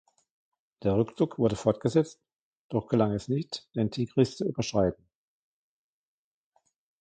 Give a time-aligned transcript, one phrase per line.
[0.81, 2.19] Der Rückzug wurde fortgesetzt,
[2.69, 5.07] doch gelang es nicht, den Tigris zu überschreiten.